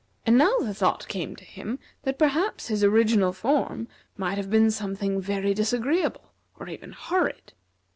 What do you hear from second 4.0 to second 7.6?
might have been something very disagreeable, or even horrid.